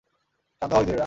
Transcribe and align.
শান্ত 0.61 0.71
হও, 0.73 0.81
ইঁদুরেরা। 0.83 0.99